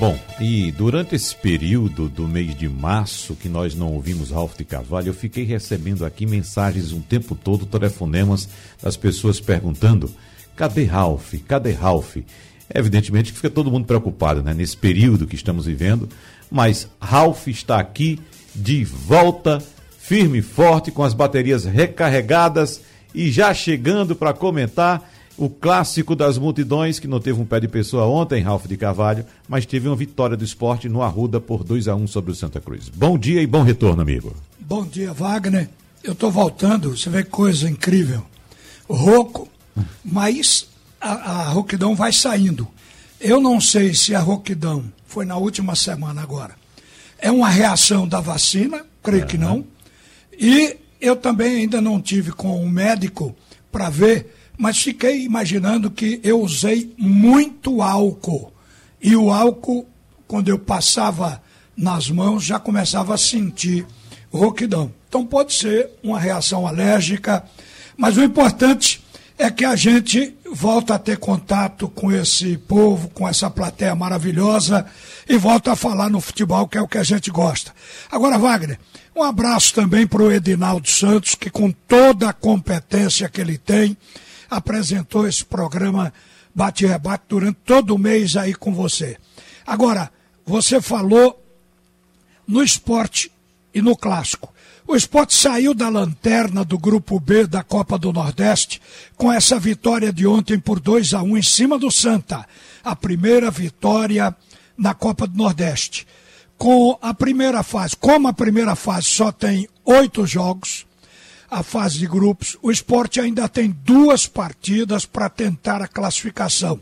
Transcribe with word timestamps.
Bom, 0.00 0.18
e 0.40 0.72
durante 0.72 1.14
esse 1.14 1.36
período 1.36 2.08
do 2.08 2.26
mês 2.26 2.56
de 2.56 2.66
março 2.66 3.34
que 3.34 3.50
nós 3.50 3.74
não 3.74 3.92
ouvimos 3.92 4.30
Ralph 4.30 4.56
de 4.56 4.64
Carvalho, 4.64 5.08
eu 5.08 5.12
fiquei 5.14 5.44
recebendo 5.44 6.06
aqui 6.06 6.24
mensagens 6.24 6.90
um 6.90 7.02
tempo 7.02 7.34
todo, 7.34 7.66
telefonemas 7.66 8.48
das 8.82 8.96
pessoas 8.96 9.40
perguntando: 9.40 10.10
cadê 10.56 10.84
Ralph? 10.84 11.34
Cadê 11.46 11.72
Ralph? 11.72 12.16
Evidentemente 12.74 13.30
que 13.30 13.36
fica 13.36 13.50
todo 13.50 13.70
mundo 13.70 13.84
preocupado 13.84 14.42
né, 14.42 14.54
nesse 14.54 14.74
período 14.74 15.26
que 15.26 15.34
estamos 15.34 15.66
vivendo, 15.66 16.08
mas 16.50 16.88
Ralph 16.98 17.48
está 17.48 17.78
aqui 17.78 18.18
de 18.54 18.82
volta, 18.86 19.62
firme 19.98 20.38
e 20.38 20.42
forte, 20.42 20.90
com 20.90 21.02
as 21.02 21.12
baterias 21.12 21.66
recarregadas 21.66 22.80
e 23.14 23.30
já 23.30 23.52
chegando 23.52 24.16
para 24.16 24.32
comentar 24.32 25.06
o 25.40 25.48
clássico 25.48 26.14
das 26.14 26.36
multidões, 26.36 26.98
que 26.98 27.08
não 27.08 27.18
teve 27.18 27.40
um 27.40 27.46
pé 27.46 27.58
de 27.60 27.66
pessoa 27.66 28.04
ontem, 28.04 28.42
Ralph 28.42 28.66
de 28.66 28.76
Carvalho, 28.76 29.24
mas 29.48 29.64
teve 29.64 29.88
uma 29.88 29.96
vitória 29.96 30.36
do 30.36 30.44
esporte 30.44 30.86
no 30.86 31.00
Arruda 31.00 31.40
por 31.40 31.64
2 31.64 31.88
a 31.88 31.96
1 31.96 32.08
sobre 32.08 32.30
o 32.30 32.34
Santa 32.34 32.60
Cruz. 32.60 32.90
Bom 32.90 33.16
dia 33.16 33.40
e 33.40 33.46
bom 33.46 33.62
retorno, 33.62 34.02
amigo. 34.02 34.36
Bom 34.58 34.84
dia, 34.84 35.14
Wagner. 35.14 35.70
Eu 36.04 36.12
estou 36.12 36.30
voltando, 36.30 36.94
você 36.94 37.08
vê 37.08 37.24
que 37.24 37.30
coisa 37.30 37.70
incrível. 37.70 38.22
Rouco, 38.86 39.48
mas 40.04 40.68
a, 41.00 41.12
a 41.12 41.48
rouquidão 41.48 41.96
vai 41.96 42.12
saindo. 42.12 42.68
Eu 43.18 43.40
não 43.40 43.62
sei 43.62 43.94
se 43.94 44.14
a 44.14 44.20
rouquidão 44.20 44.84
foi 45.06 45.24
na 45.24 45.38
última 45.38 45.74
semana 45.74 46.20
agora. 46.20 46.54
É 47.18 47.30
uma 47.30 47.48
reação 47.48 48.06
da 48.06 48.20
vacina, 48.20 48.84
creio 49.02 49.22
é, 49.22 49.26
que 49.26 49.38
não. 49.38 49.64
E 50.38 50.76
eu 51.00 51.16
também 51.16 51.60
ainda 51.60 51.80
não 51.80 51.98
tive 51.98 52.30
com 52.30 52.62
um 52.62 52.68
médico 52.68 53.34
para 53.72 53.88
ver 53.88 54.36
mas 54.60 54.78
fiquei 54.78 55.24
imaginando 55.24 55.90
que 55.90 56.20
eu 56.22 56.38
usei 56.42 56.94
muito 56.98 57.80
álcool. 57.80 58.52
E 59.00 59.16
o 59.16 59.30
álcool, 59.32 59.88
quando 60.28 60.50
eu 60.50 60.58
passava 60.58 61.42
nas 61.74 62.10
mãos, 62.10 62.44
já 62.44 62.58
começava 62.58 63.14
a 63.14 63.18
sentir 63.18 63.86
rouquidão. 64.30 64.92
Então 65.08 65.24
pode 65.24 65.54
ser 65.54 65.88
uma 66.02 66.20
reação 66.20 66.66
alérgica, 66.66 67.42
mas 67.96 68.18
o 68.18 68.22
importante 68.22 69.02
é 69.38 69.50
que 69.50 69.64
a 69.64 69.74
gente 69.74 70.36
volta 70.52 70.96
a 70.96 70.98
ter 70.98 71.16
contato 71.16 71.88
com 71.88 72.12
esse 72.12 72.58
povo, 72.58 73.08
com 73.08 73.26
essa 73.26 73.48
plateia 73.48 73.94
maravilhosa 73.94 74.84
e 75.26 75.38
volta 75.38 75.72
a 75.72 75.76
falar 75.76 76.10
no 76.10 76.20
futebol, 76.20 76.68
que 76.68 76.76
é 76.76 76.82
o 76.82 76.88
que 76.88 76.98
a 76.98 77.02
gente 77.02 77.30
gosta. 77.30 77.72
Agora, 78.12 78.36
Wagner, 78.36 78.78
um 79.16 79.22
abraço 79.22 79.72
também 79.72 80.06
para 80.06 80.22
o 80.22 80.30
Edinaldo 80.30 80.86
Santos, 80.86 81.34
que 81.34 81.48
com 81.48 81.72
toda 81.72 82.28
a 82.28 82.34
competência 82.34 83.26
que 83.26 83.40
ele 83.40 83.56
tem, 83.56 83.96
apresentou 84.50 85.26
esse 85.26 85.44
programa 85.44 86.12
Bate 86.54 86.84
Rebate 86.84 87.24
durante 87.28 87.58
todo 87.64 87.94
o 87.94 87.98
mês 87.98 88.36
aí 88.36 88.52
com 88.52 88.74
você. 88.74 89.16
Agora, 89.66 90.10
você 90.44 90.80
falou 90.80 91.40
no 92.46 92.62
esporte 92.62 93.30
e 93.72 93.80
no 93.80 93.96
clássico. 93.96 94.52
O 94.86 94.96
esporte 94.96 95.34
saiu 95.34 95.72
da 95.72 95.88
lanterna 95.88 96.64
do 96.64 96.76
grupo 96.76 97.20
B 97.20 97.46
da 97.46 97.62
Copa 97.62 97.96
do 97.96 98.12
Nordeste 98.12 98.82
com 99.16 99.32
essa 99.32 99.56
vitória 99.56 100.12
de 100.12 100.26
ontem 100.26 100.58
por 100.58 100.80
2 100.80 101.14
a 101.14 101.22
1 101.22 101.36
em 101.36 101.42
cima 101.42 101.78
do 101.78 101.92
Santa. 101.92 102.44
A 102.82 102.96
primeira 102.96 103.52
vitória 103.52 104.34
na 104.76 104.92
Copa 104.92 105.28
do 105.28 105.36
Nordeste. 105.36 106.06
Com 106.58 106.98
a 107.00 107.14
primeira 107.14 107.62
fase, 107.62 107.96
como 107.96 108.26
a 108.26 108.32
primeira 108.32 108.74
fase 108.74 109.06
só 109.06 109.30
tem 109.30 109.68
oito 109.84 110.26
jogos, 110.26 110.84
a 111.50 111.62
fase 111.64 111.98
de 111.98 112.06
grupos, 112.06 112.56
o 112.62 112.70
esporte 112.70 113.20
ainda 113.20 113.48
tem 113.48 113.70
duas 113.84 114.26
partidas 114.26 115.04
para 115.04 115.28
tentar 115.28 115.82
a 115.82 115.88
classificação. 115.88 116.80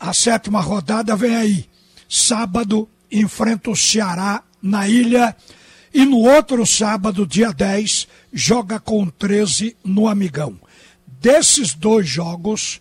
A 0.00 0.14
sétima 0.14 0.60
rodada 0.60 1.14
vem 1.14 1.36
aí. 1.36 1.68
Sábado 2.08 2.88
enfrenta 3.12 3.70
o 3.70 3.76
Ceará 3.76 4.42
na 4.62 4.88
ilha. 4.88 5.36
E 5.92 6.04
no 6.04 6.18
outro 6.18 6.66
sábado, 6.66 7.26
dia 7.26 7.52
10, 7.52 8.08
joga 8.32 8.80
com 8.80 9.06
13 9.06 9.76
no 9.84 10.08
Amigão. 10.08 10.58
Desses 11.20 11.74
dois 11.74 12.08
jogos, 12.08 12.80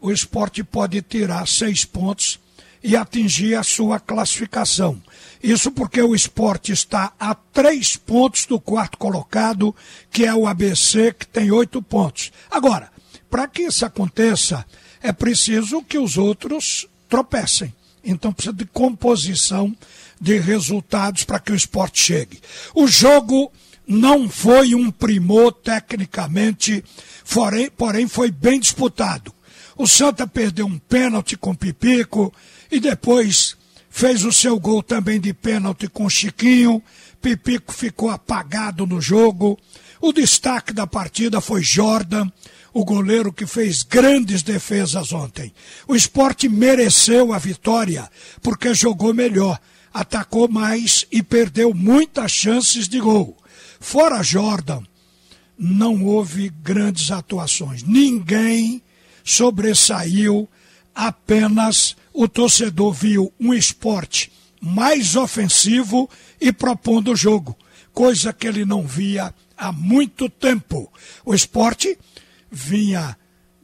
o 0.00 0.12
esporte 0.12 0.62
pode 0.62 1.00
tirar 1.02 1.46
seis 1.48 1.84
pontos 1.84 2.38
e 2.82 2.96
atingir 2.96 3.54
a 3.54 3.62
sua 3.62 4.00
classificação. 4.00 5.00
Isso 5.42 5.72
porque 5.72 6.00
o 6.00 6.14
esporte 6.14 6.72
está 6.72 7.12
a 7.18 7.34
três 7.34 7.96
pontos 7.96 8.46
do 8.46 8.60
quarto 8.60 8.96
colocado, 8.96 9.74
que 10.10 10.24
é 10.24 10.34
o 10.34 10.46
ABC, 10.46 11.12
que 11.12 11.26
tem 11.26 11.50
oito 11.50 11.82
pontos. 11.82 12.30
Agora, 12.50 12.90
para 13.28 13.48
que 13.48 13.62
isso 13.62 13.84
aconteça, 13.84 14.64
é 15.02 15.12
preciso 15.12 15.82
que 15.82 15.98
os 15.98 16.16
outros 16.16 16.86
tropecem. 17.08 17.74
Então 18.04 18.32
precisa 18.32 18.54
de 18.54 18.64
composição 18.66 19.74
de 20.20 20.38
resultados 20.38 21.24
para 21.24 21.40
que 21.40 21.50
o 21.50 21.56
esporte 21.56 22.00
chegue. 22.00 22.40
O 22.74 22.86
jogo 22.86 23.52
não 23.86 24.28
foi 24.28 24.74
um 24.74 24.90
primor 24.90 25.52
tecnicamente, 25.52 26.84
porém, 27.32 27.70
porém 27.70 28.06
foi 28.06 28.30
bem 28.30 28.60
disputado. 28.60 29.34
O 29.82 29.86
Santa 29.88 30.28
perdeu 30.28 30.64
um 30.64 30.78
pênalti 30.78 31.36
com 31.36 31.56
Pipico 31.56 32.32
e 32.70 32.78
depois 32.78 33.56
fez 33.90 34.24
o 34.24 34.32
seu 34.32 34.56
gol 34.60 34.80
também 34.80 35.20
de 35.20 35.34
pênalti 35.34 35.88
com 35.88 36.08
Chiquinho. 36.08 36.80
Pipico 37.20 37.72
ficou 37.72 38.08
apagado 38.08 38.86
no 38.86 39.00
jogo. 39.00 39.58
O 40.00 40.12
destaque 40.12 40.72
da 40.72 40.86
partida 40.86 41.40
foi 41.40 41.64
Jordan, 41.64 42.30
o 42.72 42.84
goleiro 42.84 43.32
que 43.32 43.44
fez 43.44 43.82
grandes 43.82 44.44
defesas 44.44 45.12
ontem. 45.12 45.52
O 45.88 45.96
esporte 45.96 46.48
mereceu 46.48 47.32
a 47.32 47.38
vitória 47.38 48.08
porque 48.40 48.72
jogou 48.74 49.12
melhor, 49.12 49.58
atacou 49.92 50.46
mais 50.46 51.04
e 51.10 51.24
perdeu 51.24 51.74
muitas 51.74 52.30
chances 52.30 52.86
de 52.86 53.00
gol. 53.00 53.36
Fora 53.80 54.22
Jordan, 54.22 54.82
não 55.58 56.04
houve 56.04 56.50
grandes 56.50 57.10
atuações. 57.10 57.82
Ninguém 57.82 58.80
sobressaiu 59.24 60.48
apenas 60.94 61.96
o 62.12 62.28
torcedor 62.28 62.92
viu 62.92 63.32
um 63.40 63.54
esporte 63.54 64.30
mais 64.60 65.16
ofensivo 65.16 66.08
e 66.40 66.52
propondo 66.52 67.12
o 67.12 67.16
jogo, 67.16 67.56
coisa 67.92 68.32
que 68.32 68.46
ele 68.46 68.64
não 68.64 68.86
via 68.86 69.34
há 69.56 69.72
muito 69.72 70.28
tempo. 70.28 70.92
O 71.24 71.34
esporte 71.34 71.98
vinha 72.50 73.16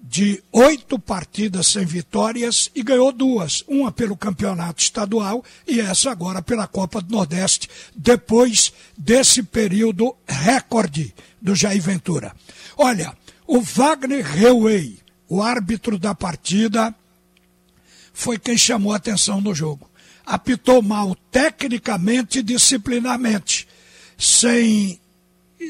de 0.09 0.43
oito 0.51 0.99
partidas 0.99 1.67
sem 1.67 1.85
vitórias 1.85 2.71
e 2.75 2.83
ganhou 2.83 3.13
duas, 3.13 3.63
uma 3.69 3.93
pelo 3.93 4.17
campeonato 4.17 4.83
estadual 4.83 5.45
e 5.67 5.81
essa 5.81 6.11
agora 6.11 6.41
pela 6.41 6.67
Copa 6.67 7.03
do 7.03 7.15
Nordeste, 7.15 7.69
depois 7.95 8.73
desse 8.97 9.43
período 9.43 10.17
recorde 10.27 11.15
do 11.41 11.55
Jair 11.55 11.83
Ventura. 11.83 12.35
Olha, 12.77 13.15
o 13.47 13.61
Wagner 13.61 14.25
Rewey, 14.25 14.99
o 15.29 15.43
árbitro 15.43 15.99
da 15.99 16.15
partida, 16.15 16.95
foi 18.13 18.39
quem 18.39 18.57
chamou 18.57 18.93
atenção 18.93 19.41
no 19.41 19.55
jogo. 19.55 19.89
Apitou 20.25 20.83
mal 20.83 21.17
tecnicamente 21.31 22.41
e 22.41 22.43
disciplinarmente, 22.43 23.69
sem 24.17 25.01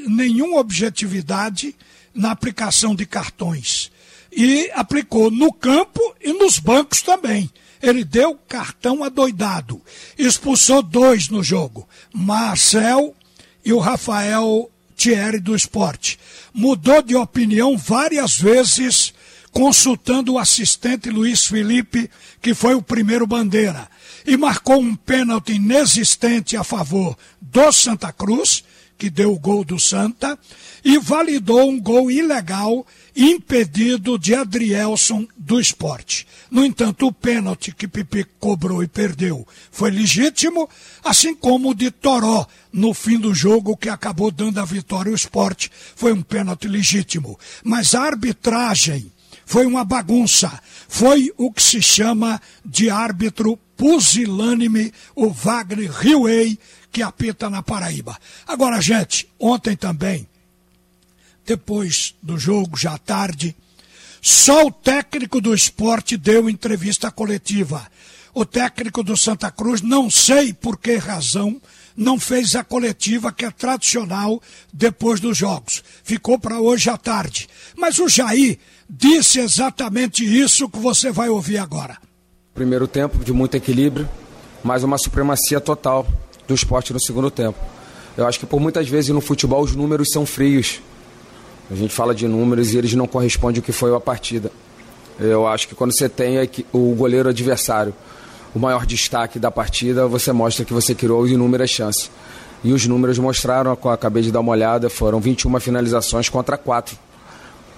nenhuma 0.06 0.58
objetividade 0.58 1.76
na 2.14 2.30
aplicação 2.30 2.94
de 2.94 3.04
cartões. 3.04 3.90
E 4.30 4.70
aplicou 4.74 5.30
no 5.30 5.52
campo 5.52 6.00
e 6.20 6.32
nos 6.32 6.58
bancos 6.58 7.02
também. 7.02 7.50
Ele 7.82 8.04
deu 8.04 8.34
cartão 8.34 9.04
adoidado. 9.04 9.80
Expulsou 10.16 10.82
dois 10.82 11.28
no 11.28 11.42
jogo: 11.42 11.88
Marcel 12.12 13.14
e 13.64 13.72
o 13.72 13.78
Rafael 13.78 14.70
Thierry 14.96 15.38
do 15.38 15.54
esporte. 15.54 16.18
Mudou 16.52 17.02
de 17.02 17.14
opinião 17.14 17.76
várias 17.76 18.38
vezes 18.38 19.07
consultando 19.52 20.34
o 20.34 20.38
assistente 20.38 21.10
Luiz 21.10 21.46
Felipe, 21.46 22.10
que 22.40 22.54
foi 22.54 22.74
o 22.74 22.82
primeiro 22.82 23.26
bandeira, 23.26 23.88
e 24.26 24.36
marcou 24.36 24.80
um 24.80 24.94
pênalti 24.94 25.54
inexistente 25.54 26.56
a 26.56 26.64
favor 26.64 27.16
do 27.40 27.72
Santa 27.72 28.12
Cruz, 28.12 28.64
que 28.96 29.08
deu 29.08 29.32
o 29.32 29.38
gol 29.38 29.64
do 29.64 29.78
Santa, 29.78 30.38
e 30.84 30.98
validou 30.98 31.70
um 31.70 31.80
gol 31.80 32.10
ilegal 32.10 32.86
impedido 33.14 34.18
de 34.18 34.34
Adrielson 34.34 35.26
do 35.36 35.60
esporte. 35.60 36.26
No 36.50 36.64
entanto, 36.64 37.06
o 37.06 37.12
pênalti 37.12 37.72
que 37.72 37.88
Pipi 37.88 38.24
cobrou 38.38 38.82
e 38.82 38.88
perdeu 38.88 39.46
foi 39.70 39.90
legítimo, 39.90 40.68
assim 41.04 41.34
como 41.34 41.70
o 41.70 41.74
de 41.74 41.90
Toró 41.90 42.46
no 42.72 42.92
fim 42.92 43.18
do 43.18 43.34
jogo 43.34 43.76
que 43.76 43.88
acabou 43.88 44.30
dando 44.30 44.58
a 44.58 44.64
vitória 44.64 45.10
ao 45.10 45.16
esporte. 45.16 45.70
Foi 45.96 46.12
um 46.12 46.22
pênalti 46.22 46.68
legítimo. 46.68 47.38
Mas 47.64 47.94
a 47.94 48.02
arbitragem 48.02 49.12
foi 49.48 49.64
uma 49.64 49.82
bagunça. 49.82 50.60
Foi 50.86 51.32
o 51.38 51.50
que 51.50 51.62
se 51.62 51.80
chama 51.80 52.38
de 52.62 52.90
árbitro 52.90 53.58
pusilânime, 53.78 54.92
o 55.14 55.30
Wagner 55.30 55.90
Riway, 55.90 56.58
que 56.92 57.00
apita 57.00 57.48
na 57.48 57.62
Paraíba. 57.62 58.18
Agora, 58.46 58.78
gente, 58.78 59.26
ontem 59.38 59.74
também, 59.74 60.28
depois 61.46 62.14
do 62.22 62.38
jogo, 62.38 62.76
já 62.76 62.98
tarde, 62.98 63.56
Só 64.20 64.66
o 64.66 64.72
técnico 64.72 65.40
do 65.40 65.54
esporte 65.54 66.16
deu 66.16 66.50
entrevista 66.50 67.10
coletiva. 67.10 67.86
O 68.34 68.44
técnico 68.44 69.02
do 69.02 69.16
Santa 69.16 69.50
Cruz, 69.50 69.80
não 69.80 70.10
sei 70.10 70.52
por 70.52 70.76
que 70.76 70.96
razão, 70.96 71.62
não 71.96 72.18
fez 72.18 72.54
a 72.54 72.64
coletiva 72.64 73.32
que 73.32 73.44
é 73.44 73.50
tradicional 73.50 74.42
depois 74.72 75.20
dos 75.20 75.38
jogos. 75.38 75.82
Ficou 76.02 76.38
para 76.38 76.60
hoje 76.60 76.90
à 76.90 76.98
tarde. 76.98 77.48
Mas 77.76 77.98
o 78.00 78.08
Jair 78.08 78.58
disse 78.88 79.40
exatamente 79.40 80.24
isso 80.24 80.68
que 80.68 80.78
você 80.78 81.12
vai 81.12 81.28
ouvir 81.28 81.58
agora. 81.58 81.98
Primeiro 82.54 82.88
tempo 82.88 83.22
de 83.22 83.32
muito 83.32 83.56
equilíbrio, 83.56 84.08
mas 84.64 84.82
uma 84.82 84.98
supremacia 84.98 85.60
total 85.60 86.06
do 86.46 86.54
esporte 86.54 86.92
no 86.92 87.00
segundo 87.00 87.30
tempo. 87.30 87.58
Eu 88.16 88.26
acho 88.26 88.40
que 88.40 88.46
por 88.46 88.58
muitas 88.58 88.88
vezes 88.88 89.10
no 89.10 89.20
futebol 89.20 89.62
os 89.62 89.76
números 89.76 90.10
são 90.10 90.26
frios. 90.26 90.80
A 91.70 91.74
gente 91.74 91.94
fala 91.94 92.14
de 92.14 92.26
números 92.26 92.72
e 92.72 92.78
eles 92.78 92.94
não 92.94 93.06
correspondem 93.06 93.60
ao 93.60 93.62
que 93.62 93.72
foi 93.72 93.94
a 93.94 94.00
partida. 94.00 94.50
Eu 95.20 95.46
acho 95.46 95.68
que 95.68 95.74
quando 95.74 95.92
você 95.92 96.08
tem 96.08 96.38
o 96.72 96.94
goleiro 96.94 97.28
adversário, 97.28 97.94
o 98.54 98.58
maior 98.58 98.86
destaque 98.86 99.38
da 99.38 99.50
partida, 99.50 100.06
você 100.06 100.32
mostra 100.32 100.64
que 100.64 100.72
você 100.72 100.94
criou 100.94 101.28
inúmeras 101.28 101.70
chances. 101.70 102.10
E 102.64 102.72
os 102.72 102.86
números 102.86 103.18
mostraram, 103.18 103.70
acabei 103.72 104.22
de 104.22 104.32
dar 104.32 104.40
uma 104.40 104.52
olhada, 104.52 104.88
foram 104.88 105.20
21 105.20 105.60
finalizações 105.60 106.28
contra 106.28 106.56
4. 106.56 106.96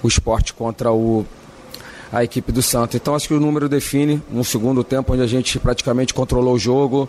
O 0.03 0.09
esporte 0.09 0.55
contra 0.55 0.93
o, 0.93 1.27
a 2.13 2.25
equipe 2.25 2.51
do 2.53 2.63
Santos. 2.63 2.97
Então 2.97 3.15
acho 3.15 3.29
que 3.29 3.35
o 3.35 3.41
número 3.41 3.69
define 3.69 4.23
um 4.33 4.43
segundo 4.43 4.83
tempo 4.83 5.13
onde 5.13 5.23
a 5.23 5.27
gente 5.27 5.59
praticamente 5.59 6.13
controlou 6.13 6.55
o 6.55 6.59
jogo, 6.59 7.09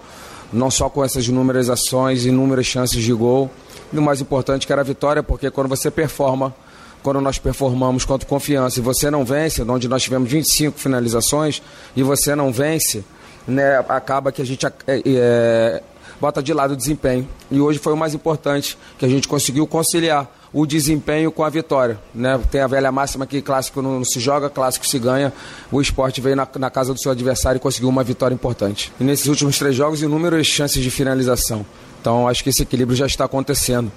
não 0.52 0.70
só 0.70 0.90
com 0.90 1.04
essas 1.04 1.28
inúmeras 1.28 1.70
ações, 1.70 2.26
inúmeras 2.26 2.66
chances 2.66 3.02
de 3.02 3.14
gol. 3.14 3.50
E 3.92 3.98
o 3.98 4.02
mais 4.02 4.22
importante 4.22 4.68
que 4.68 4.72
era 4.72 4.82
a 4.82 4.86
vitória, 4.86 5.24
porque 5.24 5.50
quando 5.50 5.68
você 5.68 5.90
performa, 5.90 6.54
quando 7.02 7.20
nós 7.20 7.40
performamos 7.40 8.06
contra 8.06 8.28
confiança 8.28 8.80
e 8.80 8.82
você 8.82 9.10
não 9.10 9.26
vence, 9.26 9.62
onde 9.64 9.88
nós 9.88 10.04
tivemos 10.04 10.30
25 10.30 10.78
finalizações 10.78 11.62
e 11.96 12.04
você 12.04 12.36
não 12.36 12.52
vence, 12.52 13.04
né, 13.48 13.84
acaba 13.90 14.32
que 14.32 14.42
a 14.42 14.46
gente 14.46 14.66
é, 14.66 14.72
é, 14.88 15.84
bota 16.20 16.44
de 16.44 16.54
lado 16.54 16.74
o 16.74 16.78
desempenho. 16.78 17.28
E 17.50 17.60
hoje 17.60 17.80
foi 17.80 17.94
o 17.94 17.98
mais 17.98 18.14
importante, 18.14 18.78
que 19.00 19.06
a 19.06 19.10
gente 19.10 19.28
conseguiu 19.28 19.66
conciliar 19.66 20.30
o 20.54 20.66
desempenho 20.66 21.32
com 21.32 21.44
a 21.44 21.50
vitória. 21.50 22.00
Né? 22.14 22.40
Tem 22.52 22.62
a 22.62 22.68
velha 22.68 22.92
máxima 22.92 23.26
que 23.26 23.42
clássico 23.42 23.82
não, 23.82 24.04
se 24.04 24.20
joga, 24.20 24.50
clássico 24.50 24.86
se 24.86 25.00
ganha. 25.00 25.32
O 25.72 25.80
esporte 25.82 26.20
veio 26.20 26.36
na, 26.36 26.48
na, 26.60 26.70
casa 26.70 26.94
do 26.94 27.00
seu 27.00 27.12
adversário 27.12 27.58
e 27.58 27.60
conseguiu 27.60 27.90
uma 27.90 28.04
vitória 28.04 28.36
importante. 28.36 28.92
E 29.00 29.04
nesses 29.04 29.28
últimos 29.28 29.58
três 29.58 29.76
jogos, 29.76 30.02
inúmeras 30.02 30.48
chances 30.48 30.84
de 30.84 30.92
finalização. 30.92 31.66
Então 32.02 32.28
acho 32.28 32.44
que 32.44 32.50
esse 32.50 32.64
equilíbrio 32.64 32.96
já 32.96 33.06
está 33.06 33.26
acontecendo. 33.26 33.92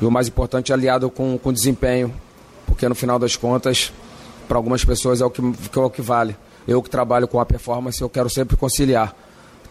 E 0.00 0.04
o 0.04 0.10
mais 0.10 0.26
importante 0.26 0.72
aliado 0.72 1.08
com, 1.08 1.38
com 1.38 1.52
desempenho, 1.52 2.12
porque 2.66 2.88
no 2.88 2.94
final 2.94 3.18
das 3.18 3.36
contas, 3.36 3.92
para 4.48 4.56
algumas 4.56 4.84
pessoas 4.84 5.20
é 5.20 5.24
o 5.24 5.30
que, 5.30 5.40
é 5.40 5.80
o 5.80 5.90
que 5.90 6.02
vale. 6.02 6.36
Eu 6.66 6.82
que 6.82 6.90
trabalho 6.90 7.28
com 7.28 7.38
a 7.38 7.46
performance, 7.46 8.00
eu 8.00 8.08
quero 8.08 8.28
sempre 8.28 8.56
conciliar 8.56 9.14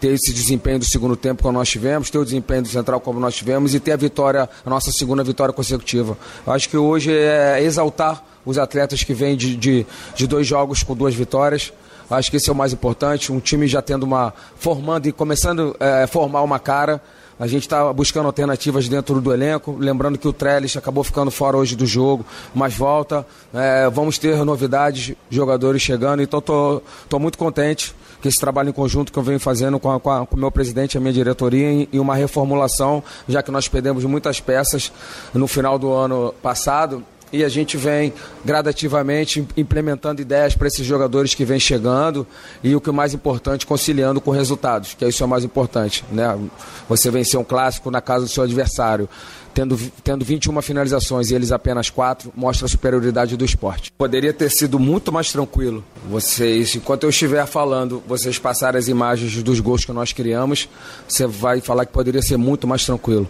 ter 0.03 0.11
esse 0.11 0.33
desempenho 0.33 0.79
do 0.79 0.83
segundo 0.83 1.15
tempo 1.15 1.41
como 1.41 1.57
nós 1.57 1.69
tivemos, 1.69 2.09
ter 2.09 2.17
o 2.17 2.25
desempenho 2.25 2.63
do 2.63 2.67
central 2.67 2.99
como 2.99 3.21
nós 3.21 3.33
tivemos 3.33 3.73
e 3.73 3.79
ter 3.79 3.93
a 3.93 3.95
vitória, 3.95 4.49
a 4.65 4.69
nossa 4.69 4.91
segunda 4.91 5.23
vitória 5.23 5.53
consecutiva. 5.53 6.17
acho 6.45 6.67
que 6.67 6.75
hoje 6.75 7.09
é 7.09 7.63
exaltar 7.63 8.21
os 8.45 8.57
atletas 8.57 9.01
que 9.01 9.13
vêm 9.13 9.37
de, 9.37 9.55
de, 9.55 9.85
de 10.13 10.27
dois 10.27 10.45
jogos 10.45 10.83
com 10.83 10.93
duas 10.93 11.15
vitórias. 11.15 11.71
Acho 12.11 12.29
que 12.29 12.35
esse 12.35 12.49
é 12.49 12.51
o 12.51 12.55
mais 12.55 12.73
importante. 12.73 13.31
Um 13.31 13.39
time 13.39 13.65
já 13.65 13.81
tendo 13.81 14.03
uma. 14.03 14.33
formando 14.57 15.07
e 15.07 15.13
começando 15.13 15.73
a 15.79 16.01
é, 16.01 16.07
formar 16.07 16.41
uma 16.41 16.59
cara. 16.59 17.01
A 17.39 17.47
gente 17.47 17.63
está 17.63 17.91
buscando 17.91 18.27
alternativas 18.27 18.87
dentro 18.87 19.19
do 19.19 19.33
elenco. 19.33 19.75
Lembrando 19.77 20.17
que 20.17 20.27
o 20.27 20.33
Trellis 20.33 20.77
acabou 20.77 21.03
ficando 21.03 21.31
fora 21.31 21.57
hoje 21.57 21.75
do 21.75 21.85
jogo, 21.85 22.25
mas 22.53 22.75
volta. 22.75 23.25
É, 23.53 23.89
vamos 23.89 24.17
ter 24.17 24.43
novidades, 24.45 25.15
jogadores 25.29 25.81
chegando. 25.81 26.21
Então 26.21 26.39
estou 26.39 27.19
muito 27.19 27.37
contente 27.37 27.95
que 28.21 28.29
esse 28.29 28.39
trabalho 28.39 28.69
em 28.69 28.73
conjunto 28.73 29.11
que 29.11 29.19
eu 29.19 29.23
venho 29.23 29.39
fazendo 29.39 29.77
com, 29.79 29.91
a, 29.91 29.99
com, 29.99 30.27
o 30.31 30.37
meu 30.37 30.49
presidente 30.49 30.93
e 30.93 30.97
a 30.97 31.01
minha 31.01 31.11
diretoria 31.11 31.69
em, 31.69 31.89
em 31.91 31.99
uma 31.99 32.15
reformulação, 32.15 33.03
já 33.27 33.43
que 33.43 33.51
nós 33.51 33.67
perdemos 33.67 34.05
muitas 34.05 34.39
peças 34.39 34.93
no 35.33 35.45
final 35.45 35.77
do 35.77 35.91
ano 35.91 36.33
passado 36.41 37.03
e 37.33 37.43
a 37.43 37.49
gente 37.49 37.75
vem 37.75 38.13
gradativamente 38.45 39.45
implementando 39.57 40.21
ideias 40.21 40.55
para 40.55 40.67
esses 40.67 40.85
jogadores 40.85 41.33
que 41.33 41.43
vêm 41.43 41.59
chegando 41.59 42.25
e 42.63 42.75
o 42.75 42.79
que 42.79 42.91
é 42.91 42.93
mais 42.93 43.15
importante, 43.15 43.65
conciliando 43.65 44.21
com 44.21 44.29
resultados, 44.29 44.93
que 44.93 45.03
isso 45.03 45.23
é 45.23 45.25
o 45.25 45.29
mais 45.29 45.43
importante. 45.43 46.05
Né? 46.11 46.39
Você 46.87 47.09
vencer 47.09 47.39
um 47.39 47.43
clássico 47.43 47.89
na 47.89 47.99
casa 47.99 48.25
do 48.25 48.31
seu 48.31 48.43
adversário 48.43 49.09
tendo, 49.53 49.77
tendo 50.03 50.25
21 50.25 50.61
finalizações 50.61 51.29
e 51.29 51.35
eles 51.35 51.51
apenas 51.51 51.89
4, 51.89 52.33
mostra 52.35 52.65
a 52.65 52.69
superioridade 52.69 53.37
do 53.37 53.45
esporte. 53.45 53.91
Poderia 53.97 54.33
ter 54.33 54.49
sido 54.49 54.79
muito 54.79 55.11
mais 55.11 55.31
tranquilo. 55.31 55.83
Vocês, 56.09 56.75
enquanto 56.75 57.03
eu 57.03 57.09
estiver 57.09 57.45
falando, 57.45 58.03
vocês 58.07 58.39
passarem 58.39 58.79
as 58.79 58.87
imagens 58.87 59.41
dos 59.43 59.59
gols 59.59 59.85
que 59.85 59.91
nós 59.91 60.11
criamos, 60.11 60.67
você 61.07 61.27
vai 61.27 61.61
falar 61.61 61.85
que 61.85 61.93
poderia 61.93 62.21
ser 62.21 62.37
muito 62.37 62.67
mais 62.67 62.85
tranquilo. 62.85 63.29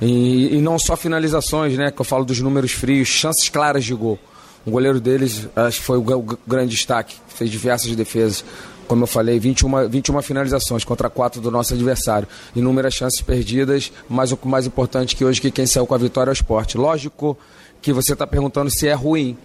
E, 0.00 0.56
e 0.56 0.60
não 0.60 0.78
só 0.78 0.96
finalizações, 0.96 1.76
né? 1.76 1.90
Que 1.90 2.00
eu 2.00 2.04
falo 2.04 2.24
dos 2.24 2.40
números 2.40 2.72
frios, 2.72 3.08
chances 3.08 3.48
claras 3.48 3.84
de 3.84 3.94
gol. 3.94 4.18
O 4.66 4.70
goleiro 4.70 5.00
deles, 5.00 5.48
acho 5.54 5.80
que 5.80 5.86
foi 5.86 5.98
o 5.98 6.38
grande 6.46 6.70
destaque, 6.70 7.16
fez 7.28 7.50
diversas 7.50 7.94
defesas 7.94 8.44
como 8.86 9.02
eu 9.04 9.06
falei, 9.06 9.38
21, 9.38 9.88
21 9.88 10.22
finalizações 10.22 10.84
contra 10.84 11.08
4 11.08 11.40
do 11.40 11.50
nosso 11.50 11.74
adversário. 11.74 12.28
Inúmeras 12.54 12.94
chances 12.94 13.20
perdidas, 13.20 13.90
mas 14.08 14.32
o 14.32 14.38
mais 14.44 14.66
importante 14.66 15.16
que 15.16 15.24
hoje 15.24 15.40
que 15.40 15.50
quem 15.50 15.66
saiu 15.66 15.86
com 15.86 15.94
a 15.94 15.98
vitória 15.98 16.30
é 16.30 16.32
o 16.32 16.34
esporte. 16.34 16.76
Lógico 16.76 17.36
que 17.80 17.92
você 17.92 18.12
está 18.12 18.26
perguntando 18.26 18.70
se 18.70 18.86
é 18.86 18.92
ruim 18.92 19.36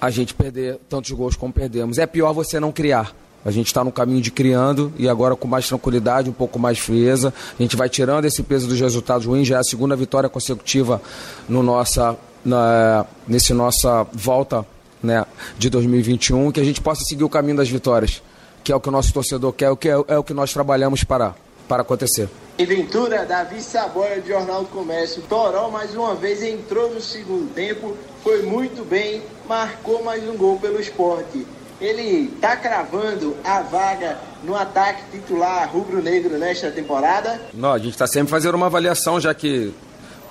a 0.00 0.10
gente 0.10 0.32
perder 0.32 0.78
tantos 0.88 1.10
gols 1.10 1.36
como 1.36 1.52
perdemos. 1.52 1.98
É 1.98 2.06
pior 2.06 2.32
você 2.32 2.58
não 2.58 2.72
criar. 2.72 3.14
A 3.44 3.50
gente 3.50 3.66
está 3.66 3.82
no 3.82 3.90
caminho 3.90 4.20
de 4.20 4.30
criando 4.30 4.92
e 4.98 5.08
agora 5.08 5.34
com 5.34 5.48
mais 5.48 5.66
tranquilidade, 5.66 6.28
um 6.28 6.32
pouco 6.32 6.58
mais 6.58 6.78
frieza. 6.78 7.32
A 7.58 7.62
gente 7.62 7.76
vai 7.76 7.88
tirando 7.88 8.24
esse 8.24 8.42
peso 8.42 8.68
dos 8.68 8.78
resultados 8.78 9.26
ruins. 9.26 9.48
Já 9.48 9.56
é 9.56 9.60
a 9.60 9.64
segunda 9.64 9.96
vitória 9.96 10.28
consecutiva 10.28 11.00
no 11.48 11.62
nossa, 11.62 12.16
na, 12.44 13.06
nesse 13.26 13.54
nossa 13.54 14.06
volta 14.12 14.66
né, 15.02 15.24
de 15.58 15.70
2021. 15.70 16.52
Que 16.52 16.60
a 16.60 16.64
gente 16.64 16.80
possa 16.80 17.02
seguir 17.04 17.24
o 17.24 17.28
caminho 17.28 17.56
das 17.56 17.68
vitórias 17.68 18.22
que 18.62 18.72
é 18.72 18.76
o 18.76 18.80
que 18.80 18.88
o 18.88 18.92
nosso 18.92 19.12
torcedor 19.12 19.52
quer, 19.52 19.74
que 19.76 19.88
é, 19.88 19.92
é 20.08 20.18
o 20.18 20.24
que 20.24 20.34
nós 20.34 20.52
trabalhamos 20.52 21.04
para, 21.04 21.34
para 21.68 21.82
acontecer. 21.82 22.28
Em 22.58 22.66
Ventura, 22.66 23.24
Davi 23.24 23.62
Saboia, 23.62 24.20
do 24.20 24.28
Jornal 24.28 24.62
do 24.62 24.68
Comércio. 24.68 25.22
Toró, 25.22 25.70
mais 25.70 25.94
uma 25.94 26.14
vez, 26.14 26.42
entrou 26.42 26.92
no 26.92 27.00
segundo 27.00 27.52
tempo, 27.54 27.96
foi 28.22 28.42
muito 28.42 28.84
bem, 28.84 29.22
marcou 29.48 30.04
mais 30.04 30.22
um 30.28 30.36
gol 30.36 30.58
pelo 30.58 30.78
esporte. 30.78 31.46
Ele 31.80 32.30
está 32.34 32.56
cravando 32.56 33.36
a 33.42 33.62
vaga 33.62 34.18
no 34.44 34.54
ataque 34.54 35.02
titular 35.10 35.68
rubro-negro 35.72 36.36
nesta 36.38 36.70
temporada? 36.70 37.40
Não, 37.54 37.72
a 37.72 37.78
gente 37.78 37.92
está 37.92 38.06
sempre 38.06 38.30
fazendo 38.30 38.54
uma 38.54 38.66
avaliação, 38.66 39.18
já 39.18 39.32
que 39.32 39.72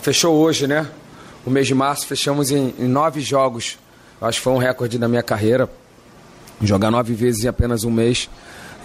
fechou 0.01 0.35
hoje, 0.35 0.67
né? 0.67 0.87
O 1.45 1.49
mês 1.49 1.65
de 1.65 1.73
março 1.73 2.05
fechamos 2.05 2.51
em, 2.51 2.75
em 2.77 2.87
nove 2.87 3.21
jogos. 3.21 3.79
Acho 4.21 4.37
que 4.37 4.43
foi 4.43 4.53
um 4.53 4.57
recorde 4.57 4.99
da 4.99 5.07
minha 5.07 5.23
carreira 5.23 5.69
jogar 6.61 6.91
nove 6.91 7.13
vezes 7.13 7.43
em 7.43 7.47
apenas 7.47 7.83
um 7.83 7.91
mês. 7.91 8.29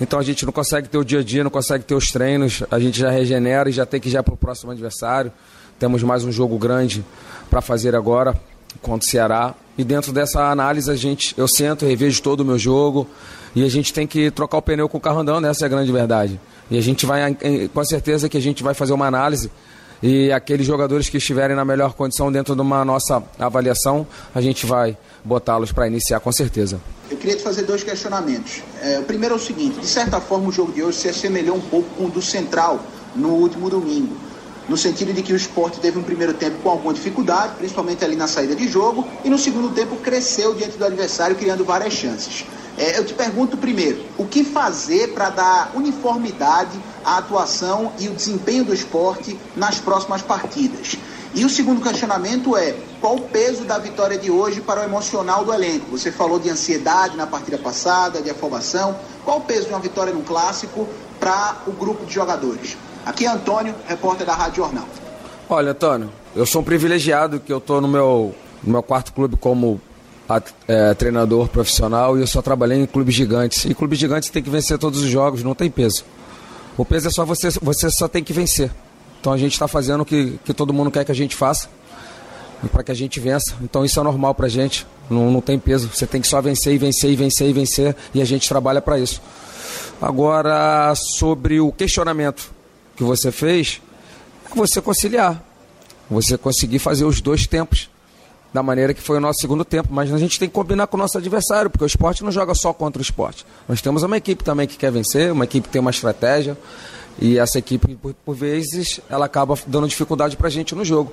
Então 0.01 0.19
a 0.19 0.23
gente 0.23 0.45
não 0.45 0.53
consegue 0.53 0.89
ter 0.89 0.99
o 0.99 1.05
dia 1.05 1.21
a 1.21 1.23
dia, 1.23 1.45
não 1.45 1.51
consegue 1.51 1.85
ter 1.85 1.95
os 1.95 2.11
treinos, 2.11 2.63
a 2.71 2.79
gente 2.79 2.99
já 2.99 3.11
regenera 3.11 3.69
e 3.69 3.73
já 3.73 3.85
tem 3.85 4.01
que 4.01 4.09
ir 4.09 4.13
já 4.13 4.23
para 4.23 4.35
o 4.35 4.37
próximo 4.37 4.73
adversário. 4.73 5.31
Temos 5.79 6.03
mais 6.03 6.25
um 6.25 6.33
jogo 6.33 6.59
grande 6.59 7.05
para 7.51 7.61
fazer 7.61 7.95
agora 7.95 8.35
contra 8.81 9.07
o 9.07 9.11
Ceará. 9.11 9.55
E 9.77 9.85
dentro 9.85 10.13
dessa 10.13 10.51
análise 10.51 10.91
a 10.91 10.95
gente, 10.95 11.35
eu 11.37 11.49
sento, 11.49 11.85
revejo 11.85 12.23
todo 12.23 12.41
o 12.41 12.45
meu 12.45 12.59
jogo 12.59 13.07
e 13.55 13.65
a 13.65 13.69
gente 13.69 13.93
tem 13.93 14.07
que 14.07 14.31
trocar 14.31 14.59
o 14.59 14.63
pneu 14.63 14.89
com 14.89 14.99
o 14.99 15.01
carro 15.01 15.21
andando, 15.21 15.47
essa 15.47 15.65
é 15.65 15.67
a 15.67 15.69
grande 15.69 15.91
verdade. 15.91 16.41
E 16.71 16.79
a 16.79 16.81
gente 16.81 17.05
vai, 17.05 17.37
com 17.73 17.85
certeza 17.85 18.29
que 18.29 18.37
a 18.37 18.41
gente 18.41 18.63
vai 18.63 18.75
fazer 18.75 18.93
uma 18.93 19.07
análise 19.07 19.51
e 20.03 20.31
aqueles 20.33 20.67
jogadores 20.67 21.09
que 21.09 21.17
estiverem 21.17 21.57
na 21.57 21.65
melhor 21.65 21.95
condição 21.95 22.31
dentro 22.31 22.55
de 22.55 22.61
uma 22.61 22.85
nossa 22.85 23.23
avaliação, 23.39 24.07
a 24.35 24.41
gente 24.41 24.67
vai 24.67 24.97
botá-los 25.25 25.73
para 25.73 25.87
iniciar 25.87 26.21
com 26.21 26.31
certeza. 26.31 26.81
Eu 27.11 27.17
queria 27.17 27.37
te 27.37 27.43
fazer 27.43 27.63
dois 27.63 27.83
questionamentos. 27.83 28.63
É, 28.83 28.99
o 28.99 29.05
primeiro 29.05 29.35
é 29.35 29.39
o 29.39 29.41
seguinte: 29.41 29.81
de 29.81 29.87
certa 29.87 30.21
forma, 30.21 30.49
o 30.49 30.53
jogo 30.53 30.73
de 30.73 30.83
hoje 30.83 30.99
se 30.99 31.09
assemelhou 31.09 31.57
um 31.57 31.61
pouco 31.61 31.89
com 31.97 32.05
o 32.05 32.11
do 32.11 32.21
Central 32.21 32.81
no 33.17 33.31
último 33.31 33.71
domingo. 33.71 34.15
No 34.69 34.77
sentido 34.79 35.13
de 35.13 35.23
que 35.23 35.33
o 35.33 35.37
esporte 35.37 35.79
teve 35.79 35.99
um 35.99 36.03
primeiro 36.03 36.33
tempo 36.35 36.63
com 36.63 36.71
alguma 36.71 36.95
dificuldade, 36.95 37.57
principalmente 37.57 38.03
ali 38.03 38.17
na 38.17 38.27
saída 38.27 38.57
de 38.57 38.67
jogo, 38.67 39.07
e 39.23 39.29
no 39.29 39.39
segundo 39.39 39.71
tempo 39.71 39.97
cresceu 39.97 40.55
diante 40.55 40.79
do 40.79 40.85
adversário, 40.85 41.37
criando 41.37 41.65
várias 41.65 41.93
chances. 41.93 42.47
É, 42.77 42.99
eu 42.99 43.05
te 43.05 43.15
pergunto 43.15 43.57
primeiro, 43.57 44.05
o 44.19 44.27
que 44.27 44.43
fazer 44.43 45.15
para 45.15 45.31
dar 45.31 45.73
uniformidade 45.77 46.81
à 47.05 47.19
atuação 47.19 47.93
e 47.99 48.09
o 48.09 48.15
desempenho 48.15 48.65
do 48.65 48.75
esporte 48.75 49.39
nas 49.55 49.79
próximas 49.79 50.23
partidas? 50.23 50.97
E 51.35 51.45
o 51.45 51.51
segundo 51.51 51.81
questionamento 51.81 52.57
é: 52.57 52.75
qual 53.01 53.17
o 53.17 53.29
peso 53.29 53.65
da 53.65 53.79
vitória 53.79 54.17
de 54.17 54.31
hoje 54.31 54.61
para 54.61 54.81
o 54.81 54.85
emocional 54.85 55.45
do 55.45 55.53
elenco? 55.53 55.91
Você 55.91 56.11
falou 56.11 56.39
de 56.39 56.49
ansiedade 56.49 57.17
na 57.17 57.27
partida 57.27 57.59
passada, 57.59 58.23
de 58.23 58.31
afobação. 58.31 58.99
Qual 59.25 59.39
o 59.39 59.43
peso 59.43 59.67
de 59.67 59.73
uma 59.73 59.81
vitória 59.81 60.13
no 60.13 60.23
clássico 60.23 60.89
para 61.21 61.63
o 61.67 61.73
grupo 61.73 62.07
de 62.07 62.15
jogadores? 62.15 62.77
Aqui 63.05 63.27
é 63.27 63.29
Antônio, 63.29 63.75
repórter 63.87 64.27
da 64.27 64.35
Rádio 64.35 64.57
Jornal. 64.57 64.87
Olha, 65.49 65.73
Antônio, 65.73 66.11
eu 66.35 66.47
sou 66.47 66.63
um 66.63 66.65
privilegiado 66.65 67.39
que 67.39 67.53
eu 67.53 67.59
estou 67.59 67.81
no 67.81 67.87
meu, 67.87 68.35
no 68.63 68.73
meu 68.73 68.83
quarto 68.83 69.13
clube 69.13 69.37
como 69.37 69.81
é, 70.67 70.95
treinador 70.95 71.49
profissional 71.49 72.17
e 72.17 72.23
eu 72.23 72.27
só 72.27 72.41
trabalhei 72.41 72.79
em 72.79 72.87
clubes 72.87 73.15
gigantes. 73.15 73.67
E 73.67 73.75
clubes 73.75 73.99
gigantes 73.99 74.31
tem 74.31 74.43
que 74.43 74.49
vencer 74.49 74.79
todos 74.79 75.03
os 75.03 75.09
jogos, 75.09 75.43
não 75.43 75.55
tem 75.55 75.71
peso. 75.71 76.05
O 76.79 76.85
peso 76.85 77.09
é 77.09 77.11
só 77.11 77.25
você, 77.27 77.51
você 77.63 77.91
só 77.91 78.09
tem 78.09 78.25
que 78.25 78.33
vencer. 78.33 78.71
Então 79.21 79.33
a 79.33 79.37
gente 79.37 79.53
está 79.53 79.69
fazendo 79.69 80.01
o 80.01 80.05
que, 80.05 80.39
que 80.45 80.55
todo 80.55 80.73
mundo 80.73 80.91
quer 80.91 81.05
que 81.05 81.13
a 81.13 81.15
gente 81.15 81.37
faça 81.37 81.69
para 82.73 82.83
que 82.83 82.91
a 82.91 82.95
gente 82.95 83.21
vença. 83.21 83.55
Então 83.61 83.85
isso 83.85 84.01
é 84.01 84.03
normal 84.03 84.35
para 84.35 84.47
a 84.47 84.49
gente, 84.49 84.87
não, 85.11 85.31
não 85.31 85.43
tem 85.43 85.59
peso. 85.59 85.91
Você 85.93 86.07
tem 86.07 86.23
que 86.23 86.27
só 86.27 86.41
vencer 86.41 86.73
e 86.73 86.79
vencer 86.79 87.11
e 87.11 87.17
vencer 87.17 87.49
e 87.51 87.53
vencer 87.53 87.97
e 88.15 88.23
a 88.23 88.25
gente 88.25 88.49
trabalha 88.49 88.81
para 88.81 88.99
isso. 88.99 89.21
Agora, 90.01 90.95
sobre 90.95 91.61
o 91.61 91.71
questionamento 91.71 92.55
que 92.97 93.03
você 93.03 93.31
fez, 93.33 93.81
é 94.51 94.55
você 94.55 94.81
conciliar. 94.81 95.43
Você 96.11 96.37
conseguir 96.37 96.79
fazer 96.79 97.05
os 97.05 97.21
dois 97.21 97.47
tempos 97.47 97.89
da 98.53 98.63
maneira 98.63 98.95
que 98.95 99.01
foi 99.01 99.17
o 99.17 99.21
nosso 99.21 99.41
segundo 99.41 99.65
tempo. 99.65 99.89
Mas 99.91 100.13
a 100.13 100.19
gente 100.19 100.39
tem 100.39 100.49
que 100.49 100.55
combinar 100.55 100.87
com 100.87 100.97
o 100.97 101.01
nosso 101.01 101.19
adversário, 101.19 101.69
porque 101.69 101.85
o 101.85 101.87
esporte 101.87 102.23
não 102.23 102.31
joga 102.31 102.55
só 102.55 102.73
contra 102.73 103.01
o 103.01 103.03
esporte. 103.03 103.45
Nós 103.69 103.83
temos 103.83 104.05
uma 104.05 104.17
equipe 104.17 104.45
também 104.45 104.69
que 104.69 104.77
quer 104.77 104.93
vencer, 104.93 105.33
uma 105.33 105.45
equipe 105.45 105.67
que 105.67 105.73
tem 105.73 105.81
uma 105.81 105.91
estratégia. 105.91 106.57
E 107.21 107.39
essa 107.39 107.59
equipe, 107.59 107.97
por, 107.97 108.15
por 108.15 108.35
vezes, 108.35 109.01
ela 109.11 109.27
acaba 109.27 109.57
dando 109.67 109.89
dificuldade 109.89 110.37
para 110.37 110.47
a 110.47 110.51
gente 110.51 110.75
no 110.75 110.85
jogo. 110.85 111.13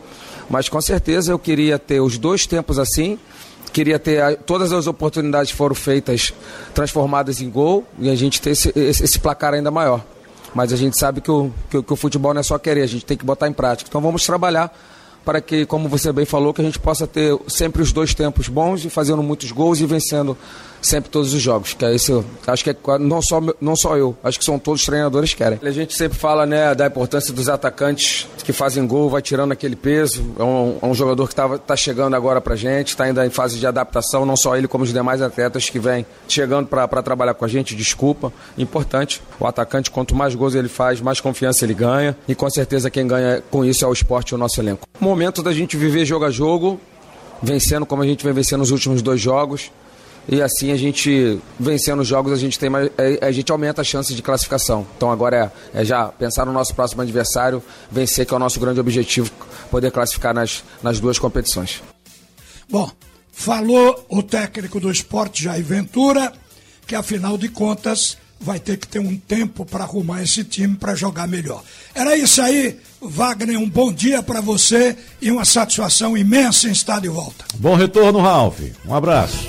Mas 0.49 0.69
com 0.69 0.79
certeza 0.81 1.31
eu 1.31 1.39
queria 1.39 1.79
ter 1.79 1.99
os 1.99 2.17
dois 2.17 2.45
tempos 2.45 2.77
assim. 2.77 3.17
Queria 3.73 3.97
ter 3.97 4.37
todas 4.39 4.71
as 4.71 4.85
oportunidades 4.85 5.51
foram 5.51 5.73
feitas, 5.73 6.33
transformadas 6.73 7.39
em 7.41 7.49
gol, 7.49 7.85
e 7.97 8.09
a 8.09 8.15
gente 8.15 8.41
ter 8.41 8.49
esse, 8.51 8.71
esse, 8.75 9.03
esse 9.03 9.19
placar 9.19 9.53
ainda 9.53 9.71
maior. 9.71 10.03
Mas 10.53 10.73
a 10.73 10.75
gente 10.75 10.97
sabe 10.97 11.21
que 11.21 11.31
o, 11.31 11.51
que, 11.69 11.81
que 11.81 11.93
o 11.93 11.95
futebol 11.95 12.33
não 12.33 12.41
é 12.41 12.43
só 12.43 12.57
querer, 12.57 12.81
a 12.81 12.87
gente 12.87 13.05
tem 13.05 13.17
que 13.17 13.25
botar 13.25 13.47
em 13.47 13.53
prática. 13.53 13.87
Então 13.89 14.01
vamos 14.01 14.25
trabalhar 14.25 14.73
para 15.23 15.41
que, 15.41 15.65
como 15.65 15.87
você 15.87 16.11
bem 16.11 16.25
falou, 16.25 16.53
que 16.53 16.61
a 16.61 16.63
gente 16.63 16.79
possa 16.79 17.05
ter 17.05 17.37
sempre 17.47 17.81
os 17.81 17.91
dois 17.91 18.13
tempos 18.13 18.47
bons 18.47 18.83
e 18.85 18.89
fazendo 18.89 19.21
muitos 19.21 19.51
gols 19.51 19.79
e 19.79 19.85
vencendo 19.85 20.37
sempre 20.81 21.09
todos 21.09 21.33
os 21.33 21.41
jogos. 21.41 21.73
Que 21.73 21.85
é 21.85 21.93
isso, 21.93 22.25
acho 22.47 22.63
que 22.63 22.69
é, 22.71 22.75
não, 22.99 23.21
só, 23.21 23.39
não 23.59 23.75
só 23.75 23.95
eu, 23.95 24.15
acho 24.23 24.39
que 24.39 24.45
são 24.45 24.57
todos 24.57 24.81
os 24.81 24.85
treinadores 24.85 25.31
que 25.33 25.37
querem. 25.37 25.59
A 25.61 25.71
gente 25.71 25.93
sempre 25.93 26.17
fala 26.17 26.45
né, 26.45 26.73
da 26.73 26.87
importância 26.87 27.33
dos 27.33 27.47
atacantes 27.47 28.27
que 28.43 28.51
fazem 28.51 28.85
gol, 28.85 29.09
vai 29.09 29.21
tirando 29.21 29.51
aquele 29.51 29.75
peso. 29.75 30.25
É 30.37 30.43
um, 30.43 30.77
é 30.81 30.85
um 30.85 30.93
jogador 30.93 31.27
que 31.27 31.33
está 31.33 31.57
tá 31.57 31.75
chegando 31.75 32.15
agora 32.15 32.41
para 32.41 32.53
a 32.53 32.57
gente, 32.57 32.89
está 32.89 33.03
ainda 33.03 33.25
em 33.25 33.29
fase 33.29 33.59
de 33.59 33.67
adaptação, 33.67 34.25
não 34.25 34.35
só 34.35 34.55
ele, 34.55 34.67
como 34.67 34.83
os 34.83 34.91
demais 34.91 35.21
atletas 35.21 35.69
que 35.69 35.79
vêm 35.79 36.05
chegando 36.27 36.67
para 36.67 37.03
trabalhar 37.03 37.33
com 37.33 37.45
a 37.45 37.47
gente. 37.47 37.75
Desculpa, 37.75 38.33
importante. 38.57 39.21
O 39.39 39.45
atacante, 39.45 39.91
quanto 39.91 40.15
mais 40.15 40.33
gols 40.33 40.55
ele 40.55 40.67
faz, 40.67 40.99
mais 40.99 41.21
confiança 41.21 41.65
ele 41.65 41.73
ganha. 41.73 42.15
E 42.27 42.33
com 42.33 42.49
certeza 42.49 42.89
quem 42.89 43.05
ganha 43.05 43.43
com 43.51 43.63
isso 43.63 43.85
é 43.85 43.87
o 43.87 43.93
esporte 43.93 44.29
e 44.29 44.35
o 44.35 44.37
nosso 44.37 44.59
elenco. 44.59 44.87
Momento 45.11 45.43
da 45.43 45.51
gente 45.51 45.75
viver 45.75 46.05
jogo 46.05 46.23
a 46.23 46.31
jogo, 46.31 46.79
vencendo 47.43 47.85
como 47.85 48.01
a 48.01 48.05
gente 48.07 48.23
vem 48.23 48.31
vencendo 48.31 48.59
nos 48.59 48.71
últimos 48.71 49.01
dois 49.01 49.19
jogos 49.19 49.69
e 50.25 50.41
assim 50.41 50.71
a 50.71 50.77
gente 50.77 51.37
vencendo 51.59 51.99
os 51.99 52.07
jogos 52.07 52.31
a 52.31 52.37
gente 52.37 52.57
tem 52.57 52.69
mais, 52.69 52.89
é, 52.97 53.19
a 53.21 53.29
gente 53.29 53.51
aumenta 53.51 53.81
a 53.81 53.83
chance 53.83 54.15
de 54.15 54.21
classificação. 54.21 54.87
Então 54.95 55.11
agora 55.11 55.51
é, 55.73 55.81
é, 55.81 55.83
já 55.83 56.07
pensar 56.07 56.45
no 56.45 56.53
nosso 56.53 56.73
próximo 56.73 57.01
adversário, 57.01 57.61
vencer 57.91 58.25
que 58.25 58.33
é 58.33 58.37
o 58.37 58.39
nosso 58.39 58.57
grande 58.57 58.79
objetivo, 58.79 59.29
poder 59.69 59.91
classificar 59.91 60.33
nas, 60.33 60.63
nas 60.81 60.97
duas 61.01 61.19
competições. 61.19 61.83
Bom, 62.69 62.89
falou 63.33 64.05
o 64.07 64.23
técnico 64.23 64.79
do 64.79 64.89
esporte 64.89 65.43
Jair 65.43 65.65
Ventura 65.65 66.31
que 66.87 66.95
afinal 66.95 67.37
de 67.37 67.49
contas 67.49 68.17
vai 68.41 68.59
ter 68.59 68.77
que 68.77 68.87
ter 68.87 68.99
um 68.99 69.15
tempo 69.15 69.65
para 69.65 69.83
arrumar 69.83 70.23
esse 70.23 70.43
time 70.43 70.75
para 70.75 70.95
jogar 70.95 71.27
melhor. 71.27 71.63
Era 71.93 72.17
isso 72.17 72.41
aí, 72.41 72.77
Wagner, 72.99 73.57
um 73.57 73.69
bom 73.69 73.93
dia 73.93 74.23
para 74.23 74.41
você 74.41 74.97
e 75.21 75.31
uma 75.31 75.45
satisfação 75.45 76.17
imensa 76.17 76.67
em 76.67 76.71
estar 76.71 76.99
de 76.99 77.07
volta. 77.07 77.45
Bom 77.55 77.75
retorno, 77.75 78.19
Ralf. 78.19 78.59
Um 78.85 78.95
abraço. 78.95 79.37